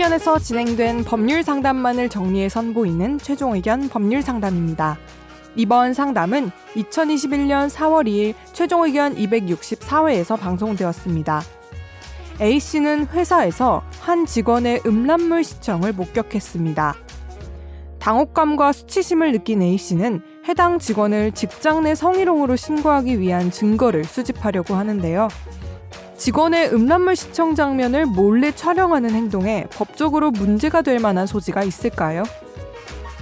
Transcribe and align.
의견에서 0.00 0.38
진행된 0.38 1.04
법률 1.04 1.42
상담만을 1.42 2.08
정리해 2.08 2.48
선보이는 2.48 3.18
최종 3.18 3.54
의견 3.54 3.90
법률 3.90 4.22
상담입니다. 4.22 4.96
이번 5.56 5.92
상담은 5.92 6.50
2021년 6.74 7.68
4월 7.68 8.06
2일 8.06 8.34
최종 8.54 8.84
의견 8.84 9.14
264회에서 9.14 10.40
방송되었습니다. 10.40 11.42
A씨는 12.40 13.08
회사에서 13.08 13.82
한 14.00 14.24
직원의 14.24 14.84
음란물 14.86 15.44
시청을 15.44 15.92
목격했습니다. 15.92 16.94
당혹감과 17.98 18.72
수치심을 18.72 19.32
느낀 19.32 19.60
A씨는 19.60 20.22
해당 20.48 20.78
직원을 20.78 21.32
직장 21.32 21.84
내 21.84 21.94
성희롱으로 21.94 22.56
신고하기 22.56 23.20
위한 23.20 23.50
증거를 23.50 24.04
수집하려고 24.04 24.76
하는데요. 24.76 25.28
직원의 26.20 26.74
음란물 26.74 27.16
시청 27.16 27.54
장면을 27.54 28.04
몰래 28.04 28.52
촬영하는 28.52 29.12
행동에 29.12 29.64
법적으로 29.72 30.30
문제가 30.30 30.82
될 30.82 30.98
만한 30.98 31.26
소지가 31.26 31.62
있을까요? 31.62 32.24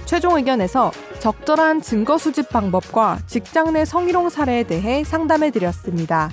최종 0.03 0.35
의견에서 0.35 0.91
적절한 1.19 1.81
증거 1.81 2.17
수집 2.17 2.49
방법과 2.49 3.19
직장 3.25 3.71
내 3.71 3.85
성희롱 3.85 4.27
사례에 4.27 4.63
대해 4.63 5.05
상담해 5.05 5.49
드렸습니다. 5.51 6.29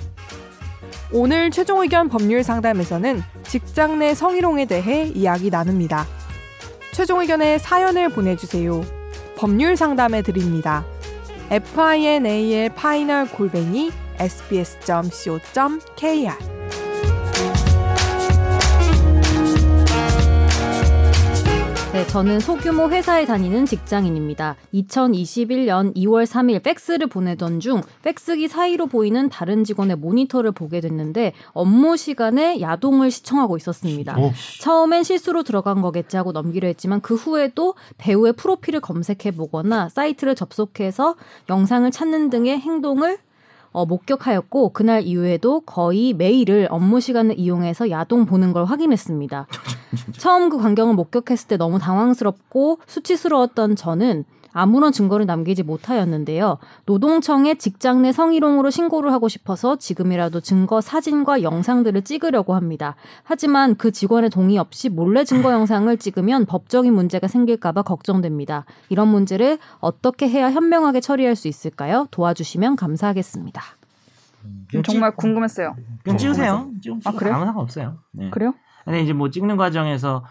오늘 1.13 1.51
최종 1.51 1.79
의견 1.83 2.09
법률 2.09 2.43
상담에서는 2.43 3.23
직장 3.43 3.99
내 3.99 4.13
성희롱에 4.13 4.65
대해 4.65 5.05
이야기 5.05 5.49
나눕니다. 5.49 6.05
최종 6.91 7.21
의견에 7.21 7.59
사연을 7.59 8.09
보내주세요. 8.09 8.81
법률 9.37 9.77
상담해 9.77 10.21
드립니다. 10.21 10.83
final의 11.49 12.75
파이널 12.75 13.25
골뱅이 13.29 13.89
sbs.co.kr 14.19 15.37
저는 22.09 22.39
소규모 22.39 22.89
회사에 22.89 23.25
다니는 23.25 23.65
직장인입니다. 23.65 24.55
2021년 24.73 25.93
2월 25.95 26.25
3일 26.25 26.63
팩스를 26.63 27.07
보내던 27.07 27.59
중 27.59 27.81
팩스기 28.01 28.47
사이로 28.47 28.87
보이는 28.87 29.29
다른 29.29 29.63
직원의 29.63 29.97
모니터를 29.97 30.51
보게 30.51 30.79
됐는데 30.79 31.33
업무 31.51 31.97
시간에 31.97 32.59
야동을 32.61 33.11
시청하고 33.11 33.57
있었습니다. 33.57 34.17
오. 34.17 34.31
처음엔 34.61 35.03
실수로 35.03 35.43
들어간 35.43 35.81
거겠지 35.81 36.17
하고 36.17 36.31
넘기려 36.31 36.67
했지만 36.69 37.01
그 37.01 37.13
후에도 37.13 37.75
배우의 37.97 38.33
프로필을 38.33 38.79
검색해 38.79 39.31
보거나 39.35 39.89
사이트를 39.89 40.33
접속해서 40.33 41.15
영상을 41.49 41.91
찾는 41.91 42.29
등의 42.29 42.59
행동을 42.59 43.19
어, 43.77 43.85
목격하였고 43.85 44.69
그날 44.69 45.03
이후에도 45.03 45.59
거의 45.59 46.11
매일을 46.13 46.67
업무 46.71 46.99
시간을 46.99 47.37
이용해서 47.37 47.91
야동 47.91 48.25
보는 48.25 48.51
걸 48.51 48.65
확인했습니다. 48.65 49.45
처음 50.17 50.49
그 50.49 50.57
광경을 50.57 50.95
목격했을 50.95 51.47
때 51.47 51.57
너무 51.57 51.77
당황스럽고 51.77 52.79
수치스러웠던 52.87 53.75
저는 53.75 54.25
아무런 54.53 54.91
증거를 54.91 55.25
남기지 55.25 55.63
못하였는데요. 55.63 56.57
노동청에 56.85 57.55
직장 57.55 58.01
내 58.01 58.11
성희롱으로 58.11 58.69
신고를 58.69 59.11
하고 59.11 59.27
싶어서 59.27 59.77
지금이라도 59.77 60.41
증거 60.41 60.81
사진과 60.81 61.43
영상들을 61.43 62.01
찍으려고 62.03 62.55
합니다. 62.55 62.95
하지만 63.23 63.75
그 63.75 63.91
직원의 63.91 64.29
동의 64.29 64.57
없이 64.57 64.89
몰래 64.89 65.23
증거 65.23 65.51
영상을 65.51 65.95
찍으면 65.97 66.45
법적인 66.45 66.93
문제가 66.93 67.27
생길까봐 67.27 67.83
걱정됩니다. 67.83 68.65
이런 68.89 69.07
문제를 69.09 69.57
어떻게 69.79 70.27
해야 70.29 70.49
현명하게 70.51 71.01
처리할 71.01 71.35
수 71.35 71.47
있을까요? 71.47 72.07
도와주시면 72.11 72.75
감사하겠습니다. 72.75 73.61
음, 74.45 74.67
정말 74.83 75.15
궁금했어요. 75.15 75.75
그냥 76.03 76.17
찍으세요. 76.17 76.71
찍으면 76.81 77.01
아, 77.05 77.11
그래요? 77.11 77.35
아무 77.35 77.45
상관없어요. 77.45 77.97
네. 78.11 78.29
그래요? 78.29 78.53
근데 78.85 79.01
이제 79.01 79.11
뭐 79.11 79.29
찍는 79.29 79.57
과정에서 79.57 80.23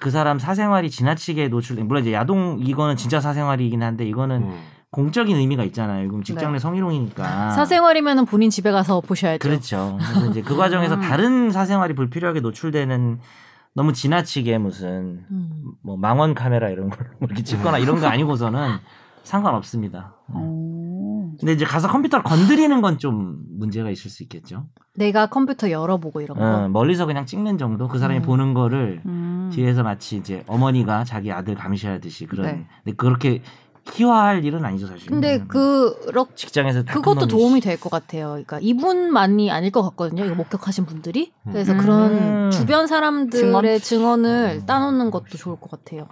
그 0.00 0.10
사람 0.10 0.38
사생활이 0.38 0.90
지나치게 0.90 1.48
노출, 1.48 1.82
물론 1.84 2.02
이제 2.02 2.12
야동 2.12 2.58
이거는 2.60 2.96
진짜 2.96 3.20
사생활이긴 3.20 3.82
한데 3.82 4.06
이거는 4.06 4.42
음. 4.42 4.60
공적인 4.90 5.36
의미가 5.36 5.64
있잖아요. 5.64 6.04
이건 6.06 6.22
직장 6.22 6.52
내 6.52 6.58
네. 6.58 6.58
성희롱이니까. 6.60 7.50
사생활이면은 7.50 8.26
본인 8.26 8.50
집에 8.50 8.70
가서 8.70 9.00
보셔야죠. 9.00 9.38
그렇죠. 9.48 9.98
그래서 10.00 10.30
이제 10.30 10.40
그 10.42 10.56
과정에서 10.56 10.94
음. 10.96 11.00
다른 11.00 11.50
사생활이 11.50 11.94
불필요하게 11.94 12.40
노출되는 12.40 13.18
너무 13.74 13.92
지나치게 13.92 14.58
무슨 14.58 15.24
음. 15.32 15.64
뭐 15.82 15.96
망원 15.96 16.34
카메라 16.34 16.68
이런 16.68 16.90
걸 16.90 17.10
이렇게 17.20 17.42
찍거나 17.42 17.78
이런 17.78 17.98
거 18.00 18.06
아니고서는 18.06 18.76
상관없습니다. 19.24 20.14
오. 20.32 21.32
근데 21.40 21.52
이제 21.54 21.64
가서 21.64 21.88
컴퓨터를 21.88 22.22
건드리는 22.22 22.80
건 22.80 22.98
좀 22.98 23.38
문제가 23.58 23.90
있을 23.90 24.10
수 24.10 24.22
있겠죠. 24.22 24.66
내가 24.96 25.26
컴퓨터 25.26 25.70
열어보고 25.70 26.20
이런 26.20 26.38
거. 26.38 26.44
어, 26.44 26.68
멀리서 26.68 27.06
그냥 27.06 27.26
찍는 27.26 27.58
정도. 27.58 27.88
그 27.88 27.98
사람이 27.98 28.20
음. 28.20 28.22
보는 28.22 28.54
거를 28.54 29.02
음. 29.06 29.23
뒤에서 29.54 29.82
마치 29.82 30.16
이제 30.16 30.44
어머니가 30.46 31.04
자기 31.04 31.30
아들 31.32 31.54
감시하듯이 31.54 32.26
그런. 32.26 32.46
네. 32.46 32.66
근데 32.84 32.96
그렇게 32.96 33.42
희화할 33.92 34.44
일은 34.44 34.64
아니죠 34.64 34.86
사실. 34.86 35.08
근데 35.10 35.44
그 35.46 35.94
직장에서 36.34 36.84
그것도 36.84 37.26
도움이 37.26 37.60
될 37.60 37.78
것 37.78 37.90
같아요. 37.90 38.28
그러니까 38.30 38.58
이분만이 38.60 39.50
아닐 39.50 39.70
것 39.70 39.82
같거든요. 39.82 40.24
이거 40.24 40.34
목격하신 40.34 40.86
분들이. 40.86 41.32
그래서 41.44 41.72
음. 41.72 41.78
그런 41.78 42.50
주변 42.50 42.86
사람들의 42.86 43.80
증언? 43.80 44.24
을 44.24 44.64
따놓는 44.64 45.10
것도 45.10 45.36
좋을 45.36 45.60
것 45.60 45.70
같아요. 45.70 46.08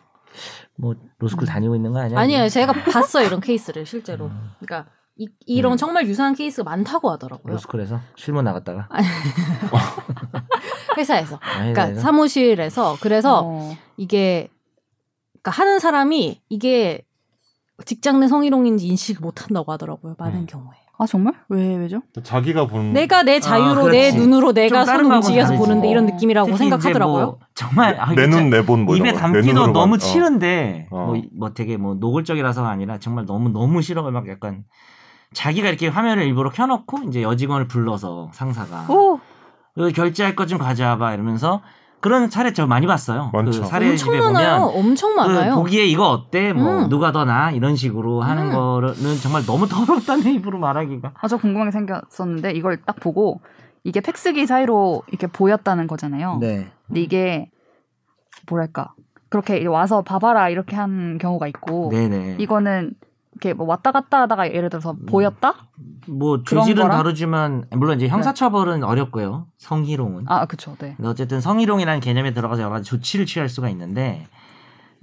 뭐 0.76 0.94
로스쿨 1.18 1.44
음. 1.44 1.46
다니고 1.46 1.76
있는 1.76 1.92
거 1.92 2.00
아니야? 2.00 2.18
아니에요. 2.18 2.48
제가 2.48 2.72
봤어요 2.72 3.26
이런 3.26 3.40
케이스를 3.40 3.86
실제로. 3.86 4.26
음. 4.26 4.50
그러니까 4.60 4.90
이, 5.16 5.28
이런 5.46 5.72
음. 5.72 5.76
정말 5.76 6.06
유사한 6.06 6.34
케이스가 6.34 6.68
많다고 6.68 7.10
하더라고요. 7.10 7.52
로스쿨에서 7.52 8.00
실무 8.16 8.42
나갔다가 8.42 8.88
회사에서, 10.96 11.38
그러니까 11.40 11.94
사무실에서 11.94 12.96
그래서 13.00 13.42
어. 13.44 13.76
이게 13.96 14.48
그러니까 15.42 15.50
하는 15.50 15.78
사람이 15.78 16.40
이게 16.48 17.04
직장 17.84 18.20
내 18.20 18.28
성희롱인지 18.28 18.86
인식을 18.86 19.20
못 19.20 19.44
한다고 19.44 19.72
하더라고요. 19.72 20.14
많은 20.18 20.40
음. 20.40 20.46
경우에. 20.46 20.76
아 20.98 21.06
정말? 21.06 21.34
왜 21.48 21.74
왜죠? 21.74 22.02
자기가 22.22 22.66
보는 22.68 22.92
내가 22.92 23.24
내 23.24 23.40
자유로 23.40 23.88
아, 23.88 23.90
내 23.90 24.12
눈으로 24.12 24.52
내가 24.52 24.84
손 24.84 25.06
움직여서 25.06 25.56
보는데 25.56 25.88
이런 25.88 26.06
느낌이라고 26.06 26.56
생각하더라고요. 26.56 27.24
뭐 27.24 27.38
정말 27.54 27.98
아, 27.98 28.12
내눈 28.12 28.50
내본 28.50 28.84
뭐 28.84 28.96
입에 28.96 29.12
담기도 29.12 29.68
너무 29.68 29.96
어. 29.96 29.98
싫은데 29.98 30.88
어. 30.90 31.06
뭐, 31.06 31.22
뭐 31.36 31.52
되게 31.54 31.76
뭐 31.76 31.94
노골적이라서가 31.94 32.68
아니라 32.68 32.98
정말 32.98 33.24
너무 33.24 33.48
너무 33.48 33.82
싫어 33.82 34.08
막 34.10 34.28
약간 34.28 34.64
자기가 35.32 35.68
이렇게 35.68 35.88
화면을 35.88 36.24
일부러 36.24 36.50
켜놓고 36.50 37.04
이제 37.08 37.22
여직원을 37.22 37.66
불러서 37.66 38.30
상사가 38.32 38.86
오. 38.92 39.18
여기 39.78 39.92
결제할 39.92 40.34
것 40.36 40.46
좀 40.46 40.58
가져와봐 40.58 41.14
이러면서 41.14 41.62
그런 42.00 42.28
사례 42.30 42.52
저 42.52 42.66
많이 42.66 42.86
봤어요. 42.86 43.28
그 43.30 43.36
많죠. 43.36 43.62
그 43.62 43.66
사례 43.68 43.94
집에 43.96 44.18
많아요. 44.20 44.66
보면 44.66 44.78
엄청 44.86 45.14
많아요. 45.14 45.54
그 45.54 45.60
보기에 45.60 45.84
이거 45.86 46.10
어때? 46.10 46.52
뭐 46.52 46.80
음. 46.84 46.88
누가 46.88 47.12
더 47.12 47.24
나? 47.24 47.52
이런 47.52 47.76
식으로 47.76 48.22
하는 48.22 48.48
음. 48.48 48.52
거는 48.52 49.16
정말 49.22 49.46
너무 49.46 49.66
더럽다는 49.68 50.26
입으로 50.34 50.58
말하기가. 50.58 51.12
아 51.14 51.28
저 51.28 51.36
궁금한 51.36 51.68
게 51.68 51.72
생겼었는데 51.72 52.52
이걸 52.52 52.82
딱 52.84 52.96
보고 52.96 53.40
이게 53.84 54.00
팩스기 54.00 54.46
사이로 54.46 55.02
이렇게 55.08 55.26
보였다는 55.28 55.86
거잖아요. 55.86 56.38
네. 56.40 56.68
근데 56.88 57.00
이게 57.00 57.50
뭐랄까 58.48 58.92
그렇게 59.28 59.64
와서 59.66 60.02
봐봐라 60.02 60.48
이렇게 60.50 60.74
한 60.76 61.18
경우가 61.18 61.46
있고 61.48 61.88
네네. 61.92 62.36
이거는 62.40 62.94
이렇게 63.42 63.54
뭐 63.54 63.66
왔다 63.66 63.90
갔다 63.90 64.22
하다가 64.22 64.52
예를 64.54 64.70
들어서 64.70 64.92
음. 64.92 65.06
보였다? 65.06 65.54
뭐 66.06 66.42
죄질은 66.44 66.88
다르지만 66.88 67.64
물론 67.72 67.96
이제 67.96 68.06
형사처벌은 68.08 68.80
네. 68.80 68.86
어렵고요. 68.86 69.46
성희롱은. 69.58 70.24
아, 70.28 70.46
그렇죠. 70.46 70.76
네. 70.78 70.96
어쨌든 71.02 71.40
성희롱이라는 71.40 72.00
개념에 72.00 72.32
들어가서 72.32 72.62
여러 72.62 72.70
가지 72.70 72.84
조치를 72.88 73.26
취할 73.26 73.48
수가 73.48 73.68
있는데 73.70 74.26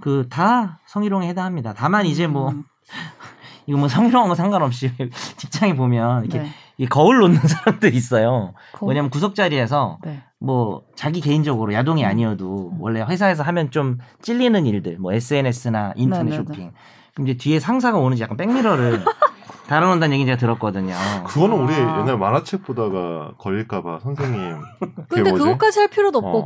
그 0.01 0.27
다 0.29 0.79
성희롱에 0.87 1.27
해당합니다. 1.27 1.73
다만 1.73 2.05
이제 2.05 2.27
뭐 2.27 2.49
음. 2.51 2.63
이거 3.67 3.77
뭐 3.77 3.87
성희롱하고 3.89 4.35
상관없이 4.35 4.91
직장에 5.37 5.75
보면 5.75 6.25
이렇게 6.25 6.49
네. 6.77 6.85
거울 6.89 7.19
놓는 7.19 7.35
사람들 7.45 7.93
있어요. 7.93 8.53
거울? 8.73 8.91
왜냐면 8.91 9.09
구석 9.09 9.35
자리에서 9.35 9.99
네. 10.03 10.23
뭐 10.39 10.83
자기 10.95 11.19
개인적으로 11.19 11.73
야동이 11.73 12.03
음. 12.03 12.09
아니어도 12.09 12.71
음. 12.73 12.77
원래 12.81 13.01
회사에서 13.01 13.43
하면 13.43 13.69
좀 13.71 13.97
찔리는 14.21 14.65
일들, 14.65 14.97
뭐 14.97 15.11
SNS나 15.11 15.93
인터넷 15.97 16.23
네, 16.23 16.29
네, 16.29 16.37
네. 16.37 16.45
쇼핑 16.45 16.71
이제 17.21 17.37
뒤에 17.37 17.59
상사가 17.59 17.97
오는지 17.97 18.23
약간 18.23 18.37
백미러를 18.37 19.03
달아놓는다는 19.67 20.15
얘기 20.15 20.25
제가 20.25 20.37
들었거든요. 20.37 20.95
그거는 21.27 21.57
우리 21.57 21.73
아. 21.75 21.99
옛날 21.99 22.17
만화책 22.17 22.63
보다가 22.63 23.33
걸릴까봐 23.37 23.99
선생님. 23.99 24.57
근데 25.09 25.31
그것까지 25.31 25.79
할 25.79 25.87
필요도 25.89 26.17
없고 26.19 26.37
어. 26.39 26.45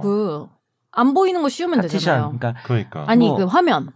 그안 0.92 1.14
보이는 1.14 1.42
거 1.42 1.48
씌우면 1.50 1.82
되잖아요. 1.82 2.34
그러니까, 2.38 2.62
그러니까. 2.64 3.04
아니 3.08 3.28
뭐, 3.30 3.38
그 3.38 3.44
화면. 3.46 3.90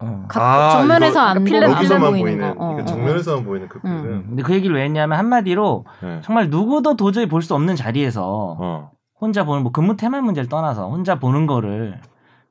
어. 0.00 0.24
가, 0.28 0.40
아, 0.40 0.70
정면에서 0.78 1.20
안 1.20 1.42
필름 1.44 1.70
여기서만 1.72 2.10
보이는, 2.10 2.22
보이는 2.38 2.54
거. 2.56 2.64
어, 2.64 2.68
그러니까 2.68 2.84
정면에서만 2.86 3.44
보이는 3.44 3.68
그 3.68 3.80
필름. 3.80 3.96
음. 4.04 4.24
근데 4.28 4.42
그 4.42 4.54
얘기를 4.54 4.74
왜 4.76 4.84
했냐면 4.84 5.18
한마디로 5.18 5.84
네. 6.02 6.20
정말 6.22 6.50
누구도 6.50 6.96
도저히 6.96 7.26
볼 7.26 7.42
수 7.42 7.54
없는 7.54 7.74
자리에서 7.76 8.56
어. 8.60 8.90
혼자 9.20 9.44
보는 9.44 9.62
뭐 9.64 9.72
근무 9.72 9.96
태만 9.96 10.24
문제를 10.24 10.48
떠나서 10.48 10.88
혼자 10.88 11.18
보는 11.18 11.46
거를 11.46 12.00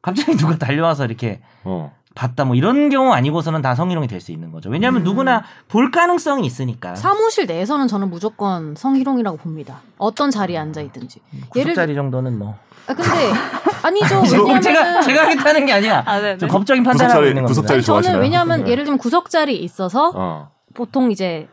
갑자기 0.01 0.35
누가 0.37 0.57
달려와서 0.57 1.05
이렇게 1.05 1.41
어. 1.63 1.93
봤다 2.17 2.45
뭐 2.45 2.55
이런 2.55 2.89
경우 2.89 3.13
아니고서는 3.13 3.61
다 3.61 3.75
성희롱이 3.75 4.07
될 4.07 4.17
수 4.17 4.31
있는 4.31 4.51
거죠. 4.51 4.69
왜냐하면 4.71 5.01
음. 5.01 5.03
누구나 5.03 5.43
볼 5.67 5.91
가능성이 5.91 6.47
있으니까. 6.47 6.95
사무실 6.95 7.45
내에서는 7.45 7.87
저는 7.87 8.09
무조건 8.09 8.75
성희롱이라고 8.75 9.37
봅니다. 9.37 9.81
어떤 9.99 10.31
자리에 10.31 10.57
앉아 10.57 10.81
있든지. 10.81 11.19
예를 11.55 11.75
자리 11.75 11.93
정도는 11.93 12.39
뭐. 12.39 12.55
아 12.87 12.93
근데 12.95 13.09
아니죠. 13.83 14.23
왜냐면 14.31 14.61
제가 14.61 15.01
제가 15.01 15.21
하겠다는 15.25 15.65
게 15.67 15.73
아니야. 15.73 16.03
아, 16.07 16.19
네, 16.19 16.35
네. 16.37 16.47
법적인 16.47 16.83
판단을 16.83 17.13
하고 17.13 17.25
있는 17.27 17.45
겁니다. 17.45 17.73
아니, 17.73 17.83
저는 17.83 18.19
왜냐하면 18.19 18.63
네. 18.63 18.71
예를 18.71 18.83
들면 18.85 18.97
구석 18.97 19.29
자리에 19.29 19.55
있어서 19.57 20.11
어. 20.15 20.49
보통 20.73 21.11
이제 21.11 21.47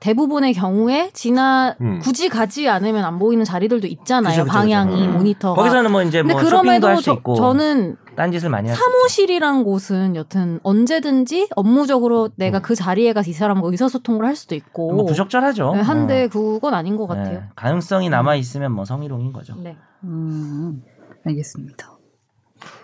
대부분의 0.00 0.52
경우에 0.54 1.10
지나 1.12 1.74
음. 1.80 1.98
굳이 1.98 2.28
가지 2.28 2.68
않으면 2.68 3.04
안 3.04 3.18
보이는 3.18 3.44
자리들도 3.44 3.86
있잖아요. 3.88 4.32
그쵸, 4.32 4.44
그쵸, 4.44 4.52
방향이 4.54 4.92
그쵸. 4.96 5.04
음. 5.10 5.12
모니터. 5.16 5.54
거기서는 5.54 5.90
뭐 5.90 6.02
이제 6.02 6.22
뭐 6.22 6.40
쇼핑도 6.42 6.86
할 6.86 6.96
수 6.98 7.10
있고. 7.12 7.34
저는 7.34 7.96
딴짓을 8.16 8.48
많이 8.48 8.68
사무실이란 8.68 9.64
곳은 9.64 10.16
여튼 10.16 10.60
언제든지 10.62 11.48
업무적으로 11.56 12.30
내가 12.36 12.58
음. 12.58 12.62
그 12.62 12.74
자리에 12.74 13.12
가서 13.12 13.30
이 13.30 13.32
사람과 13.32 13.68
의사소통을 13.68 14.24
할 14.24 14.36
수도 14.36 14.54
있고. 14.54 14.92
뭐 14.92 15.04
부적절하죠. 15.04 15.74
네, 15.74 15.80
한데 15.80 16.24
어. 16.24 16.28
그건 16.28 16.74
아닌 16.74 16.96
것 16.96 17.06
같아요. 17.06 17.40
네, 17.40 17.44
가능성이 17.56 18.08
남아 18.08 18.36
있으면 18.36 18.72
뭐 18.72 18.84
성희롱인 18.84 19.32
거죠. 19.32 19.54
네. 19.56 19.76
음, 20.04 20.82
알겠습니다. 21.26 21.98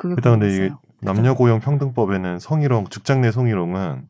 일단 0.05 0.39
근데 0.41 0.55
이게 0.55 0.71
남녀 1.01 1.35
고용 1.35 1.61
평등법에는 1.61 2.39
성희롱, 2.39 2.87
직장 2.91 3.21
내 3.21 3.31
성희롱은 3.31 4.09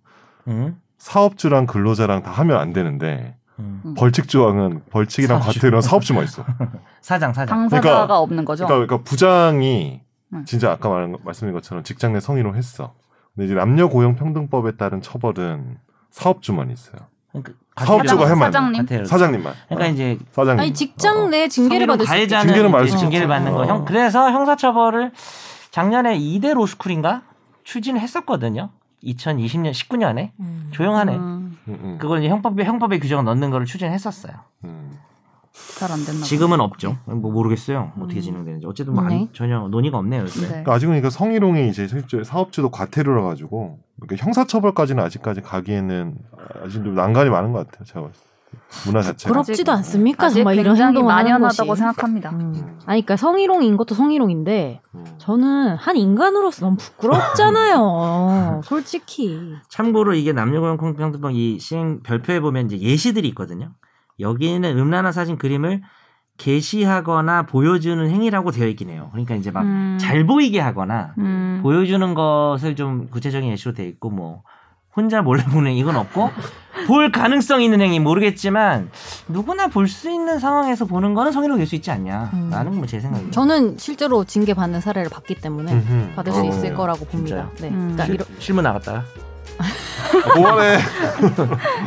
음? 0.48 0.76
사업주랑 1.04 1.66
근로자랑 1.66 2.22
다 2.22 2.30
하면 2.30 2.58
안 2.58 2.72
되는데 2.72 3.36
음. 3.58 3.94
벌칙 3.94 4.26
조항은 4.26 4.84
벌칙이랑 4.88 5.38
과태료랑 5.40 5.82
사업주만 5.82 6.24
있어. 6.24 6.46
사장 7.02 7.34
사장. 7.34 7.46
당사자가 7.46 7.90
그러니까, 7.90 8.18
없는 8.20 8.44
거죠. 8.46 8.64
그러니까, 8.64 8.86
그러니까 8.86 9.10
부장이 9.10 10.00
음. 10.32 10.44
진짜 10.46 10.72
아까 10.72 10.88
말한 10.88 11.14
말씀드린 11.22 11.52
것처럼 11.52 11.84
직장 11.84 12.14
내 12.14 12.20
성희롱 12.20 12.54
했어. 12.54 12.94
근데 13.34 13.44
이제 13.44 13.54
남녀 13.54 13.90
고용 13.90 14.14
평등법에 14.14 14.78
따른 14.78 15.02
처벌은 15.02 15.76
사업주만 16.10 16.70
있어요. 16.70 16.96
그러니까 17.32 17.52
사업주가 17.76 18.26
해만 18.26 18.50
사장님 18.50 19.04
사장님만. 19.04 19.52
그러니까 19.68 19.88
이제 19.88 20.18
사장님. 20.32 20.60
아니 20.60 20.72
직장 20.72 21.28
내 21.28 21.48
징계를 21.48 21.86
받을 21.86 22.06
수 22.06 22.12
징계를 22.14 22.70
받을 22.70 22.88
수 22.88 22.96
징계를 22.96 23.28
받는 23.28 23.52
거. 23.52 23.66
형 23.66 23.84
그래서 23.84 24.30
형사처벌을 24.30 25.12
작년에 25.70 26.16
이대 26.16 26.54
로스쿨인가 26.54 27.24
추진했었거든요. 27.62 28.70
2020년 29.04 29.72
19년에 29.72 30.30
음. 30.40 30.68
조용하네. 30.72 31.16
음. 31.16 31.58
음, 31.68 31.78
음. 31.82 31.98
그걸 31.98 32.20
이제 32.20 32.28
형법에 32.28 32.64
형법에 32.64 32.98
규정을 32.98 33.24
넣는 33.24 33.50
거를 33.50 33.66
추진했었어요. 33.66 34.34
음. 34.64 34.98
잘안 35.78 36.04
됐나 36.04 36.22
지금은 36.24 36.60
없죠. 36.60 36.96
뭐 37.04 37.30
모르겠어요. 37.30 37.92
어떻게 38.00 38.20
진행되는지. 38.20 38.66
어쨌든 38.66 38.94
뭐 38.94 39.04
네. 39.04 39.28
전혀 39.32 39.58
논의가 39.68 39.98
없네요. 39.98 40.22
요새. 40.22 40.40
네. 40.40 40.48
그러니까 40.48 40.74
아직은 40.74 40.92
그러니까 40.92 41.10
성희롱이 41.10 41.68
이제 41.68 41.86
실제 41.86 42.24
사업주도 42.24 42.70
과태료라 42.70 43.22
가지고 43.22 43.78
그러니까 44.00 44.24
형사처벌까지는 44.24 45.02
아직까지 45.04 45.42
가기에는 45.42 46.18
아직 46.64 46.82
좀 46.82 46.94
난관이 46.94 47.30
많은 47.30 47.52
것 47.52 47.66
같아요. 47.66 47.84
제가 47.84 48.00
봤을 48.06 48.20
때. 48.20 48.33
문화 48.86 49.02
자체가 49.02 49.32
부럽지도 49.32 49.72
않습니까? 49.72 50.28
정말 50.28 50.56
이런 50.56 50.76
행동을 50.76 51.06
만연하다고 51.06 51.74
생각합니다. 51.74 52.30
음. 52.30 52.40
음. 52.40 52.78
아니 52.86 53.02
그러니까 53.02 53.16
성희롱인 53.16 53.76
것도 53.76 53.94
성희롱인데 53.94 54.80
음. 54.94 55.04
저는 55.18 55.76
한 55.76 55.96
인간으로서 55.96 56.66
너무 56.66 56.76
부끄럽잖아요. 56.76 58.62
솔직히. 58.64 59.54
참고로 59.68 60.14
이게 60.14 60.32
남녀고용 60.32 60.76
평등법 60.76 61.32
이 61.32 61.58
시행 61.58 62.02
별표에 62.02 62.40
보면 62.40 62.66
이제 62.66 62.78
예시들이 62.78 63.28
있거든요. 63.28 63.72
여기는 64.20 64.78
음란한 64.78 65.12
사진 65.12 65.38
그림을 65.38 65.82
게시하거나 66.36 67.46
보여주는 67.46 68.08
행위라고 68.10 68.50
되어 68.50 68.66
있긴 68.68 68.90
해요. 68.90 69.08
그러니까 69.12 69.34
이제 69.36 69.50
막잘 69.50 70.18
음. 70.18 70.26
보이게 70.26 70.60
하거나 70.60 71.14
음. 71.18 71.60
보여주는 71.62 72.14
것을 72.14 72.74
좀 72.76 73.08
구체적인 73.08 73.50
예시로 73.50 73.72
되어 73.72 73.86
있고 73.86 74.10
뭐 74.10 74.42
혼자 74.96 75.22
몰래 75.22 75.44
보는 75.44 75.72
이건 75.72 75.96
없고 75.96 76.30
볼 76.86 77.10
가능성 77.12 77.62
있는 77.62 77.80
행위 77.80 77.98
모르겠지만 78.00 78.90
누구나 79.28 79.68
볼 79.68 79.88
수 79.88 80.10
있는 80.10 80.38
상황에서 80.38 80.84
보는 80.86 81.14
거는 81.14 81.32
성희롱 81.32 81.58
될수 81.58 81.74
있지 81.76 81.90
않냐라는 81.90 82.72
음. 82.72 82.76
뭐제 82.76 83.00
생각입니다. 83.00 83.34
저는 83.34 83.76
실제로 83.78 84.24
징계 84.24 84.54
받는 84.54 84.80
사례를 84.80 85.10
봤기 85.10 85.36
때문에 85.36 85.72
음흠. 85.72 86.14
받을 86.16 86.32
수 86.32 86.40
어, 86.40 86.44
있을 86.44 86.74
거라고 86.74 87.04
봅니다. 87.04 87.48
네. 87.60 87.68
음. 87.68 87.92
그러니까 87.96 88.06
이러... 88.06 88.24
실무 88.38 88.62
나갔다가 88.62 89.04
뭐하네 90.36 90.78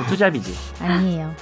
투잡이지. 0.10 0.54
아니에요. 0.82 1.34